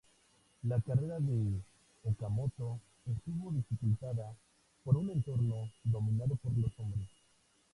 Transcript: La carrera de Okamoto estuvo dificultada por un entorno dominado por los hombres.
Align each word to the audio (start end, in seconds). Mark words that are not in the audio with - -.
La 0.63 0.81
carrera 0.81 1.19
de 1.19 1.61
Okamoto 2.05 2.79
estuvo 3.05 3.51
dificultada 3.51 4.33
por 4.83 4.97
un 4.97 5.11
entorno 5.11 5.69
dominado 5.83 6.35
por 6.37 6.57
los 6.57 6.71
hombres. 6.79 7.07